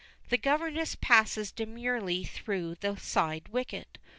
The 0.29 0.37
governess 0.39 0.95
passes 0.95 1.51
demurely 1.51 2.23
through 2.23 2.77
the 2.81 2.95
side 2.95 3.49
wicket. 3.49 3.99